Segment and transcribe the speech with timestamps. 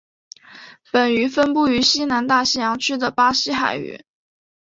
[0.91, 4.03] 本鱼分布于西南大西洋区的巴西海域。